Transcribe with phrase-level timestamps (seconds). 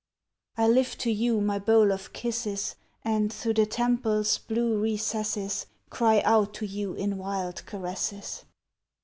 [0.57, 6.21] I lift to you My bowl of kisses, And through the temple's Blue recesses Cry
[6.21, 8.43] out to you In wild caresses.